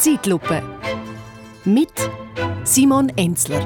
Zeitlupe 0.00 0.62
mit 1.66 1.92
Simon 2.64 3.10
Enzler. 3.16 3.60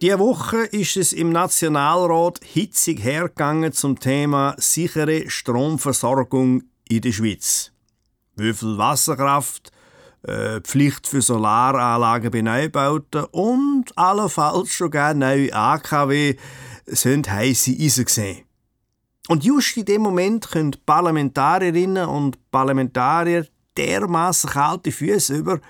Diese 0.00 0.18
Woche 0.20 0.58
ist 0.58 0.96
es 0.96 1.12
im 1.12 1.30
Nationalrat 1.30 2.38
hitzig 2.44 3.02
hergegangen 3.02 3.72
zum 3.72 3.98
Thema 3.98 4.54
sichere 4.58 5.28
Stromversorgung 5.28 6.62
in 6.88 7.00
der 7.00 7.10
Schweiz. 7.10 7.72
Wie 8.36 8.52
viel 8.52 8.78
Wasserkraft, 8.78 9.72
äh, 10.22 10.60
Pflicht 10.60 11.08
für 11.08 11.20
Solaranlagen 11.20 12.30
bei 12.30 12.42
Neubauten 12.42 13.24
und 13.32 13.86
allenfalls 13.98 14.78
sogar 14.78 15.14
neue 15.14 15.52
AKW 15.52 16.36
sind 16.86 17.28
heisse 17.28 17.72
Eisen 17.72 18.04
gesehen. 18.04 18.51
Und 19.28 19.44
just 19.44 19.76
in 19.76 19.84
dem 19.84 20.02
Moment 20.02 20.50
können 20.50 20.76
Parlamentarierinnen 20.84 22.08
und 22.08 22.50
Parlamentarier 22.50 23.46
dermaßen 23.76 24.50
kalte 24.50 24.90
Füße 24.90 25.36
über, 25.36 25.60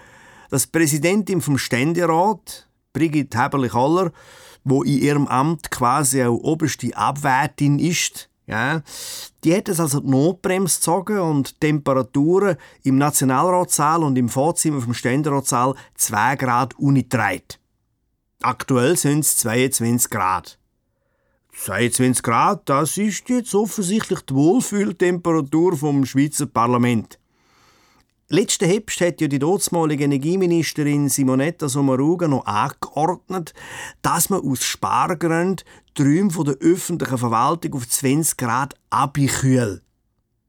dass 0.51 0.65
die 0.65 0.71
Präsidentin 0.79 1.41
vom 1.41 1.59
Ständerat, 1.59 2.69
Brigitte 2.93 3.39
Heberli-Koller, 3.39 4.13
wo 4.65 4.83
in 4.83 4.99
ihrem 4.99 5.27
Amt 5.27 5.71
quasi 5.71 6.23
auch 6.23 6.37
oberste 6.37 6.97
Abwärtin 6.97 7.79
ist, 7.79 8.29
ja, 8.47 8.83
die 9.45 9.57
hat 9.57 9.69
es 9.69 9.79
also 9.79 10.01
die 10.01 10.11
Notbremse 10.11 10.77
gezogen 10.77 11.21
und 11.21 11.61
Temperaturen 11.61 12.57
im 12.83 12.99
Nationalratssaal 12.99 14.03
und 14.03 14.19
im 14.19 14.29
Vorzimmer 14.29 14.81
vom 14.81 14.95
Ständeratssaal 14.95 15.75
2 15.95 16.37
Grad 16.37 16.79
unigetragen. 16.79 17.43
Aktuell 18.43 18.97
sind 18.97 19.21
es 19.21 19.37
22 19.39 20.11
Grad. 20.11 20.59
22 21.53 22.23
Grad, 22.23 22.69
das 22.69 22.97
ist 22.97 23.29
jetzt 23.29 23.55
offensichtlich 23.55 24.21
die 24.23 24.35
Wohlfühltemperatur 24.35 25.77
vom 25.77 26.05
Schweizer 26.05 26.47
Parlament. 26.47 27.19
Letzten 28.29 28.65
Herbst 28.65 29.01
hat 29.03 29.21
ja 29.21 29.29
die 29.29 29.39
dortmalige 29.39 30.05
Energieministerin 30.05 31.11
Simonetta 31.11 31.69
Sommaruga 31.69 32.27
noch 32.29 32.47
angeordnet, 32.47 33.53
dass 34.01 34.31
man 34.31 34.41
aus 34.41 34.65
Spargründen 34.65 35.67
die 35.99 36.03
Räume 36.03 36.45
der 36.45 36.55
öffentlichen 36.67 37.19
Verwaltung 37.19 37.75
auf 37.75 37.87
20 37.87 38.39
Grad 38.39 38.75
abkühlt. 38.89 39.83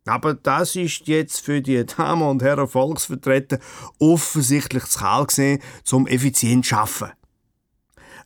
Aber 0.05 0.33
das 0.33 0.75
ist 0.75 1.07
jetzt 1.07 1.41
für 1.41 1.61
die 1.61 1.85
Damen 1.85 2.23
und 2.23 2.41
Herren 2.41 2.67
Volksvertreter 2.67 3.59
offensichtlich 3.99 4.85
zu 4.85 4.99
kalt 4.99 5.27
gesehen, 5.29 5.61
zum 5.83 6.07
effizient 6.07 6.65
zu 6.65 6.77
arbeiten. 6.77 7.22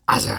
Also, 0.08 0.30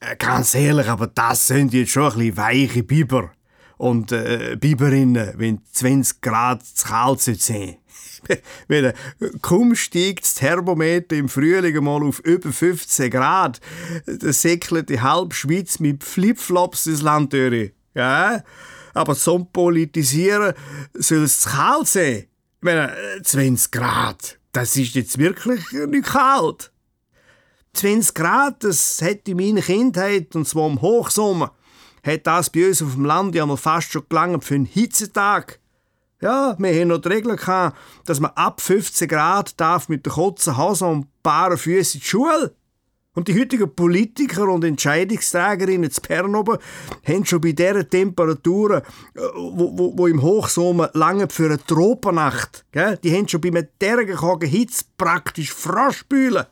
äh, 0.00 0.16
ganz 0.18 0.54
ehrlich, 0.54 0.88
aber 0.88 1.06
das 1.06 1.46
sind 1.46 1.72
jetzt 1.72 1.92
schon 1.92 2.10
ein 2.12 2.18
bisschen 2.18 2.36
weiche 2.36 2.82
Biber. 2.82 3.30
Und 3.78 4.12
äh, 4.12 4.56
Biberinnen, 4.60 5.32
wenn 5.36 5.60
20 5.72 6.20
Grad 6.20 6.64
zu 6.64 6.88
kalt 6.88 7.20
sind. 7.20 7.78
Wenn, 8.68 8.92
kaum 9.40 9.74
steigt 9.74 10.22
das 10.22 10.34
Thermometer 10.34 11.16
im 11.16 11.28
Frühling 11.28 11.82
mal 11.82 12.04
auf 12.04 12.20
über 12.20 12.52
15 12.52 13.10
Grad, 13.10 13.60
dann 14.06 14.32
säckelt 14.32 14.88
die 14.90 15.00
halbe 15.00 15.34
Schweiz 15.34 15.80
mit 15.80 16.04
Flipflops 16.04 16.86
ins 16.86 17.02
Land 17.02 17.32
durch. 17.32 17.72
Ja? 17.94 18.44
Aber 18.94 19.16
zum 19.16 19.50
Politisieren 19.50 20.54
soll 20.94 21.24
es 21.24 21.40
zu 21.40 21.50
kalt 21.50 21.88
sein. 21.88 22.26
Wenn 22.60 22.90
20 23.24 23.72
Grad, 23.72 24.38
das 24.52 24.76
ist 24.76 24.94
jetzt 24.94 25.18
wirklich 25.18 25.60
nicht 25.72 26.06
kalt. 26.06 26.71
20 27.74 28.14
Grad, 28.14 28.64
das 28.64 29.00
in 29.00 29.36
meiner 29.36 29.62
Kindheit, 29.62 30.34
und 30.36 30.46
zwar 30.46 30.68
im 30.68 30.80
Hochsommer, 30.80 31.52
hat 32.04 32.26
das 32.26 32.50
bei 32.50 32.68
uns 32.68 32.82
auf 32.82 32.94
dem 32.94 33.04
Land 33.04 33.34
ja 33.34 33.46
mal 33.46 33.56
fast 33.56 33.92
schon 33.92 34.04
gelangt 34.08 34.44
für 34.44 34.54
einen 34.54 34.66
Hitzetag. 34.66 35.58
Ja, 36.20 36.54
wir 36.58 36.80
haben 36.80 36.88
noch 36.88 36.98
die 36.98 37.08
Regel 37.08 37.34
gehabt, 37.36 37.76
dass 38.04 38.20
man 38.20 38.30
ab 38.36 38.60
15 38.60 39.08
Grad 39.08 39.58
darf 39.60 39.88
mit 39.88 40.06
der 40.06 40.12
kurzen 40.12 40.56
Hose 40.56 40.86
und 40.86 41.06
baren 41.22 41.58
Füßen 41.58 41.98
in 41.98 42.00
die 42.00 42.06
Schule. 42.06 42.54
Und 43.14 43.28
die 43.28 43.38
heutigen 43.38 43.74
Politiker 43.74 44.48
und 44.48 44.64
Entscheidungsträgerinnen 44.64 45.90
zu 45.90 46.00
Bern 46.00 46.34
oben 46.34 46.56
haben 47.06 47.26
schon 47.26 47.42
bei 47.42 47.52
diesen 47.52 47.90
Temperaturen, 47.90 48.82
äh, 49.14 49.20
wo, 49.34 49.76
wo, 49.76 49.98
wo 49.98 50.06
im 50.06 50.22
Hochsommer 50.22 50.90
lange 50.94 51.28
für 51.28 51.46
eine 51.46 51.62
Tropennacht, 51.62 52.64
die 52.74 53.14
haben 53.14 53.28
schon 53.28 53.40
bei 53.40 53.48
einem 53.48 53.68
derartigen 53.80 54.48
Hitze 54.48 54.84
praktisch 54.96 55.52
Froschbühlen. 55.52 56.46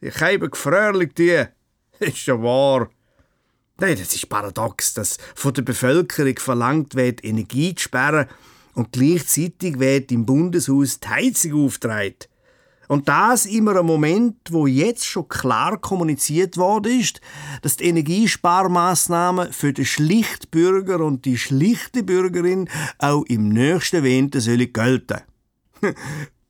Ich 0.00 0.20
habe 0.20 0.50
gefröhlich 0.50 1.12
die. 1.14 1.44
Ist 1.98 2.26
ja 2.26 2.40
wahr. 2.40 2.88
Nein, 3.80 3.96
das 3.98 4.14
ist 4.14 4.28
paradox, 4.28 4.94
dass 4.94 5.18
von 5.34 5.52
der 5.54 5.62
Bevölkerung 5.62 6.36
verlangt 6.38 6.94
wird, 6.94 7.24
Energie 7.24 7.74
zu 7.74 7.84
sperren 7.84 8.26
und 8.74 8.92
gleichzeitig 8.92 9.78
wird 9.78 10.12
im 10.12 10.26
Bundeshaus 10.26 11.00
die 11.00 11.08
Heizung 11.08 11.64
aufgetragen. 11.64 12.14
Und 12.88 13.08
das 13.08 13.44
immer 13.44 13.76
ein 13.78 13.86
Moment, 13.86 14.36
wo 14.50 14.66
jetzt 14.66 15.04
schon 15.04 15.28
klar 15.28 15.78
kommuniziert 15.78 16.56
worden 16.56 17.00
ist, 17.00 17.20
dass 17.62 17.76
die 17.76 17.84
Energiesparmaßnahmen 17.84 19.52
für 19.52 19.72
den 19.72 19.84
Schlichtbürger 19.84 21.04
und 21.04 21.24
die 21.24 21.36
schlichte 21.36 22.02
Bürgerin 22.02 22.68
auch 22.98 23.24
im 23.26 23.50
nächsten 23.50 24.04
Winter 24.04 24.40
sollen 24.40 24.72
gelten. 24.72 25.20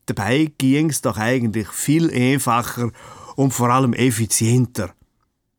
Dabei 0.06 0.52
ging 0.56 0.90
es 0.90 1.02
doch 1.02 1.18
eigentlich 1.18 1.68
viel 1.68 2.10
einfacher 2.10 2.92
und 3.38 3.54
vor 3.54 3.70
allem 3.70 3.92
effizienter. 3.92 4.90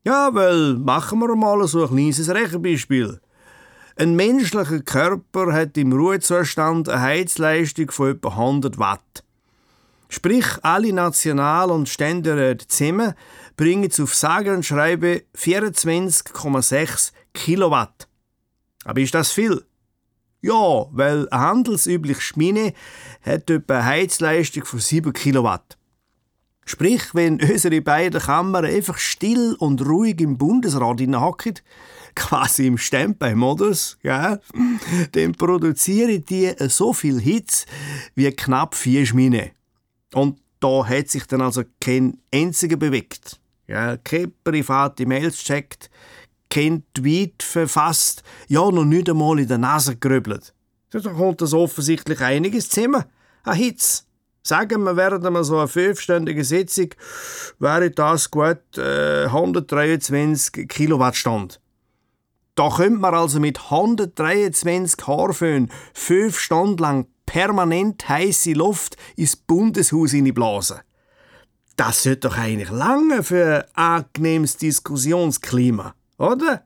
Ja, 0.04 0.32
weil 0.34 0.74
machen 0.74 1.20
wir 1.20 1.34
mal 1.38 1.66
so 1.66 1.84
ein 1.84 1.96
kleines 1.96 2.30
Rechenbeispiel. 2.30 3.22
Ein 3.96 4.18
menschlicher 4.18 4.82
Körper 4.82 5.54
hat 5.54 5.78
im 5.78 5.94
Ruhezustand 5.94 6.90
eine 6.90 7.02
Heizleistung 7.02 7.90
von 7.90 8.12
etwa 8.12 8.32
100 8.32 8.80
Watt. 8.80 9.24
Sprich, 10.10 10.46
alle 10.62 10.92
National- 10.92 11.72
und 11.72 11.88
Ständeräte 11.88 12.68
zusammen 12.68 13.14
bringen 13.56 13.90
auf 14.02 14.14
sage 14.14 14.54
und 14.54 14.66
schreibe 14.66 15.24
24,6 15.38 17.14
Kilowatt. 17.34 18.10
Aber 18.84 19.00
ist 19.00 19.14
das 19.14 19.32
viel? 19.32 19.64
Ja, 20.42 20.86
weil 20.92 21.30
eine 21.30 21.42
handelsübliche 21.42 22.20
Schmine 22.20 22.74
hat 23.22 23.50
etwa 23.50 23.76
eine 23.76 23.86
Heizleistung 23.86 24.66
von 24.66 24.80
7 24.80 25.14
Kilowatt. 25.14 25.79
Sprich, 26.70 27.16
wenn 27.16 27.42
unsere 27.42 27.82
beiden 27.82 28.22
Kammern 28.22 28.64
einfach 28.64 29.00
still 29.00 29.56
und 29.58 29.84
ruhig 29.84 30.22
im 30.22 30.38
Bundesrat 30.38 31.02
hocken, 31.02 31.56
quasi 32.16 32.68
im 32.68 32.78
Standby-Modus, 32.78 33.98
ja, 34.04 34.38
dann 35.14 35.32
produzieren 35.32 36.24
die 36.26 36.54
so 36.68 36.94
viel 36.94 37.20
Hitze 37.20 37.66
wie 38.14 38.30
knapp 38.30 38.76
vier 38.76 39.04
Schmine. 39.04 39.50
Und 40.14 40.40
da 40.60 40.88
hat 40.88 41.10
sich 41.10 41.26
dann 41.26 41.42
also 41.42 41.64
kein 41.82 42.20
einziger 42.32 42.78
bewegt. 42.78 43.40
Ja, 43.66 43.98
keine 43.98 44.28
private 44.28 45.08
Mails 45.08 45.38
checkt, 45.38 45.90
kein 46.52 46.84
Tweet 46.94 47.42
verfasst, 47.42 48.22
ja, 48.48 48.70
noch 48.70 48.86
nicht 48.86 49.10
einmal 49.10 49.40
in 49.40 49.48
der 49.48 49.58
Nase 49.58 49.96
gerübelt. 49.96 50.54
Da 50.92 51.00
kommt 51.00 51.42
das 51.42 51.54
offensichtlich 51.54 52.22
einiges 52.22 52.70
zusammen. 52.70 53.06
Eine 53.44 53.56
Hitze. 53.56 54.04
Sagen 54.44 54.84
wir, 54.84 54.96
während 54.96 55.26
einer 55.26 55.44
so 55.44 55.58
einer 55.58 55.68
fünfstündigen 55.68 56.44
Sitzung 56.44 56.90
wäre 57.60 57.92
das 57.92 58.32
gut 58.32 58.78
äh, 58.78 59.26
123 59.26 60.68
Kilowattstunden. 60.68 61.58
Da 62.56 62.70
könnte 62.70 63.00
man 63.00 63.14
also 63.14 63.40
mit 63.40 63.60
123 63.72 65.08
Haarföhn 65.08 65.72
fünf 65.94 66.40
Stunden 66.40 66.78
lang 66.78 67.08
permanent 67.26 68.10
heiße 68.10 68.54
Luft 68.54 68.98
ins 69.16 69.36
Bundeshaus 69.36 70.14
blasen. 70.34 70.80
Das 71.76 72.04
sollte 72.04 72.28
doch 72.28 72.38
eigentlich 72.38 72.72
lange 72.72 73.24
für 73.24 73.66
ein 73.76 74.04
angenehmes 74.04 74.58
Diskussionsklima, 74.58 75.94
oder? 76.18 76.64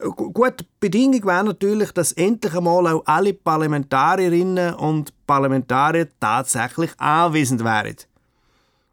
Gut, 0.00 0.64
Bedingung 0.80 1.24
wäre 1.26 1.44
natürlich, 1.44 1.92
dass 1.92 2.12
endlich 2.12 2.54
einmal 2.54 2.86
auch 2.86 3.02
alle 3.04 3.34
Parlamentarierinnen 3.34 4.74
und 4.74 5.12
Parlamentarier 5.26 6.08
tatsächlich 6.18 6.90
anwesend 6.98 7.62
wären. 7.62 7.96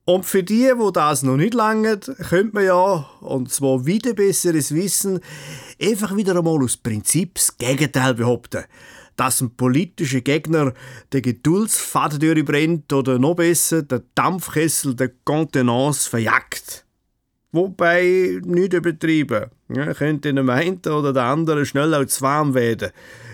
Und 0.03 0.25
für 0.25 0.43
die, 0.43 0.71
wo 0.75 0.91
das 0.91 1.23
noch 1.23 1.37
nicht 1.37 1.53
lange, 1.53 1.97
könnte 1.97 2.55
man 2.55 2.65
ja, 2.65 3.09
und 3.21 3.51
zwar 3.51 3.85
wieder 3.85 4.13
besseres 4.13 4.73
Wissen, 4.73 5.19
einfach 5.81 6.15
wieder 6.15 6.37
einmal 6.37 6.63
aus 6.63 6.77
Prinzip 6.77 7.35
das 7.35 7.57
Gegenteil 7.57 8.13
behaupten. 8.13 8.63
Dass 9.17 9.41
ein 9.41 9.55
politischer 9.55 10.21
Gegner 10.21 10.73
den 11.11 11.21
Geduldsfaden 11.21 12.19
durchbrennt 12.19 12.91
oder 12.93 13.19
noch 13.19 13.35
besser 13.35 13.81
den 13.81 14.03
Dampfkessel 14.15 14.95
der 14.95 15.11
Contenance 15.25 16.09
verjagt. 16.09 16.86
Wobei, 17.57 18.39
nicht 18.45 18.73
übertrieben. 18.73 19.45
Ja, 19.73 19.91
könnte 19.95 20.29
einem 20.29 20.47
einen 20.51 20.77
oder 20.77 21.11
der 21.11 21.23
anderen 21.23 21.65
schnell 21.65 21.91
auch 21.95 22.05
zu 22.05 22.21
warm 22.21 22.53
werden. 22.53 22.91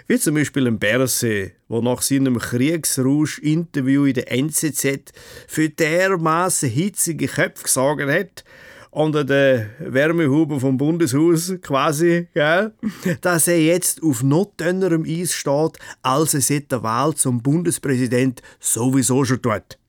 Wie 0.08 0.18
zum 0.18 0.36
Beispiel 0.36 0.66
ein 0.66 0.80
Berse, 0.80 1.52
der 1.70 1.82
nach 1.82 2.02
seinem 2.02 2.40
Kriegsrausch-Interview 2.40 4.06
in 4.06 4.14
der 4.14 4.32
NZZ 4.32 5.12
für 5.46 5.68
dermaßen 5.68 6.70
hitzige 6.70 7.28
Köpfe 7.28 7.64
gesorgt 7.64 8.10
hat 8.10 8.46
unter 8.92 9.26
den 9.26 9.72
Wärmehuben 9.80 10.62
vom 10.62 10.78
Bundeshaus 10.78 11.56
quasi, 11.62 12.28
gell? 12.34 12.72
dass 13.20 13.50
er 13.50 13.62
jetzt 13.62 14.02
auf 14.04 14.24
noch 14.24 14.54
dünnerem 14.58 15.04
Eis 15.06 15.34
steht, 15.34 15.80
als 16.02 16.34
er 16.34 16.42
seit 16.42 16.72
der 16.72 16.82
Wahl 16.82 17.14
zum 17.16 17.42
Bundespräsident 17.42 18.42
sowieso 18.62 19.26
schon 19.26 19.42
tut. 19.42 19.80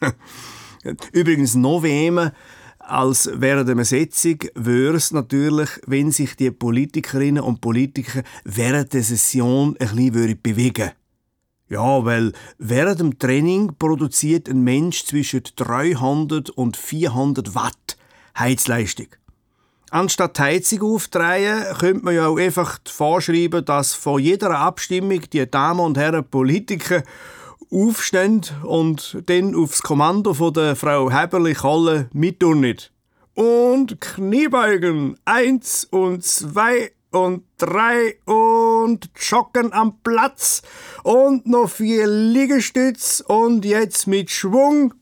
Übrigens 1.12 1.54
noch 1.54 1.84
wehmer 1.84 2.32
als 2.86 3.30
während 3.32 3.68
einer 3.68 3.84
Sitzung 3.84 4.38
wäre 4.54 4.96
es 4.96 5.12
natürlich, 5.12 5.70
wenn 5.86 6.10
sich 6.10 6.36
die 6.36 6.50
Politikerinnen 6.50 7.42
und 7.42 7.60
Politiker 7.60 8.22
während 8.44 8.92
der 8.92 9.02
Session 9.02 9.76
ein 9.78 9.96
bisschen 9.96 10.40
bewegen. 10.42 10.90
Ja, 11.68 12.04
weil 12.04 12.32
während 12.58 13.00
dem 13.00 13.18
Training 13.18 13.72
produziert 13.78 14.48
ein 14.48 14.62
Mensch 14.62 15.04
zwischen 15.04 15.42
300 15.56 16.50
und 16.50 16.76
400 16.76 17.54
Watt 17.54 17.96
Heizleistung. 18.38 19.08
Anstatt 19.90 20.38
die 20.38 20.42
Heizung 20.42 20.82
aufzudrehen, 20.82 21.64
könnte 21.78 22.04
man 22.04 22.14
ja 22.14 22.26
auch 22.26 22.38
einfach 22.38 22.78
vorschreiben, 22.84 23.64
dass 23.64 23.94
vor 23.94 24.18
jeder 24.18 24.58
Abstimmung 24.58 25.20
die 25.32 25.48
Damen 25.48 25.80
und 25.80 25.96
Herren 25.96 26.28
Politiker 26.28 27.02
aufstehen 27.74 28.42
und 28.62 29.18
dann 29.26 29.54
aufs 29.54 29.82
Kommando 29.82 30.32
von 30.32 30.52
der 30.52 30.76
Frau 30.76 31.10
Heberli-Kolle 31.10 32.08
mitturnen. 32.12 32.78
Und 33.34 34.00
Kniebeugen. 34.00 35.18
Eins 35.24 35.84
und 35.84 36.22
zwei 36.24 36.92
und 37.10 37.44
drei 37.58 38.16
und 38.26 39.10
joggen 39.16 39.72
am 39.72 39.98
Platz 40.02 40.62
und 41.02 41.46
noch 41.46 41.68
vier 41.68 42.06
Liegestütz 42.06 43.22
und 43.26 43.64
jetzt 43.64 44.06
mit 44.06 44.30
Schwung 44.30 44.94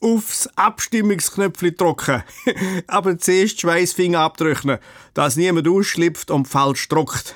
aufs 0.00 0.48
Abstimmungsknöpfchen 0.54 1.76
drücken. 1.76 2.22
Aber 2.86 3.18
zuerst 3.18 3.60
Schweißfinger 3.60 4.20
abdrücken, 4.20 4.78
dass 5.14 5.36
niemand 5.36 5.66
ausschlüpft 5.66 6.30
und 6.30 6.46
falsch 6.46 6.88
druckt. 6.88 7.34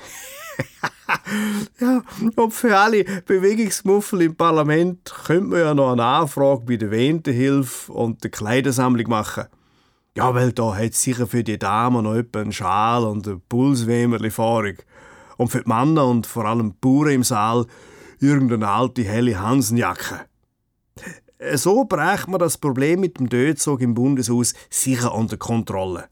ja, 1.81 2.03
und 2.37 2.53
für 2.53 2.77
alle 2.77 3.05
Bewegungsmuffel 3.27 4.23
im 4.23 4.37
Parlament 4.37 5.13
könnte 5.25 5.45
man 5.45 5.61
ja 5.61 5.75
noch 5.75 5.93
eine 5.93 6.05
Anfrage 6.05 6.65
bei 6.67 6.77
der 6.77 6.91
Wehentenhilfe 6.91 7.93
und 7.93 8.23
der 8.23 8.31
Kleidersammlung 8.31 9.09
machen. 9.09 9.45
Ja, 10.17 10.35
weil 10.35 10.53
da 10.53 10.77
hat 10.77 10.95
sicher 10.95 11.27
für 11.27 11.43
die 11.43 11.59
Damen 11.59 12.05
noch 12.05 12.15
etwa 12.15 12.41
einen 12.41 12.53
Schal 12.53 13.05
und 13.05 13.27
ein 13.27 13.41
Pulswärmerli 13.49 14.31
vorig. 14.31 14.85
Und 15.39 15.49
für 15.49 15.63
die 15.63 15.69
Männer 15.69 16.07
und 16.07 16.27
vor 16.27 16.45
allem 16.45 16.73
die 16.73 16.77
Bauern 16.81 17.11
im 17.11 17.25
Saal 17.25 17.67
irgendeine 18.21 18.69
alte 18.69 19.03
helle 19.03 19.41
Hansenjacke. 19.41 20.21
So 21.55 21.85
bräuchte 21.85 22.31
man 22.31 22.39
das 22.39 22.59
Problem 22.59 23.01
mit 23.01 23.19
dem 23.19 23.29
Dödzug 23.29 23.81
im 23.81 23.95
Bundeshaus 23.95 24.55
sicher 24.71 25.15
unter 25.15 25.39
Kontrolle. 25.39 26.05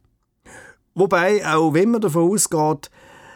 Wobei, 0.94 1.46
auch 1.46 1.72
wenn 1.74 1.90
man 1.90 2.00
davon 2.00 2.32
ausgeht, 2.32 2.90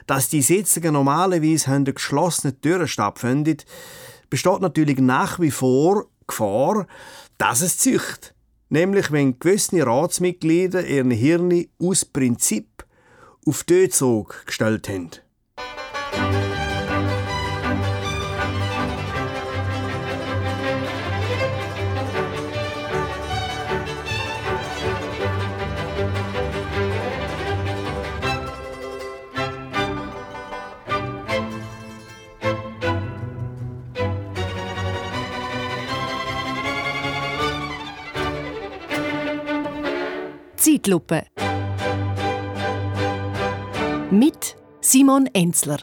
dass 0.07 0.29
die 0.29 0.43
Sitzungen 0.43 0.93
normalerweise 0.93 1.71
hinter 1.71 1.93
geschlossenen 1.93 2.61
Türen 2.61 2.89
stattfinden, 2.89 3.59
besteht 4.31 4.61
natürlich 4.61 4.99
nach 4.99 5.41
wie 5.41 5.51
vor 5.51 6.07
Gefahr, 6.27 6.87
dass 7.39 7.61
es 7.61 7.79
zücht. 7.79 8.35
Nämlich, 8.69 9.13
wenn 9.13 9.39
gewisse 9.39 9.87
Ratsmitglieder 9.87 10.87
ihren 10.87 11.11
Hirn 11.11 11.67
aus 11.79 12.05
Prinzip 12.05 12.85
auf 13.47 13.65
Tötzug 13.65 14.45
gestellt 14.47 14.89
haben. 14.89 15.11
Zeitlupe. 40.65 41.27
Mit 44.11 44.57
Simon 44.81 45.27
Enzler. 45.35 45.81